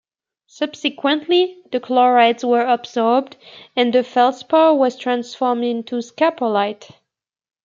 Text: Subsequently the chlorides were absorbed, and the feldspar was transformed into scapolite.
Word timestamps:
Subsequently 0.47 1.59
the 1.71 1.79
chlorides 1.79 2.43
were 2.43 2.65
absorbed, 2.65 3.37
and 3.75 3.93
the 3.93 4.03
feldspar 4.03 4.73
was 4.73 4.95
transformed 4.97 5.63
into 5.63 5.97
scapolite. 5.97 6.89